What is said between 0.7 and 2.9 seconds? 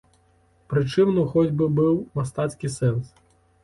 Прычым ну хоць бы быў мастацкі